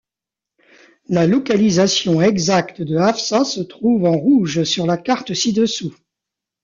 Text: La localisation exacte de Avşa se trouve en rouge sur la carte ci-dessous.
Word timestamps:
La 1.09 1.27
localisation 1.27 2.23
exacte 2.23 2.81
de 2.81 2.97
Avşa 2.97 3.45
se 3.45 3.61
trouve 3.61 4.05
en 4.07 4.17
rouge 4.17 4.63
sur 4.63 4.87
la 4.87 4.97
carte 4.97 5.35
ci-dessous. 5.35 5.93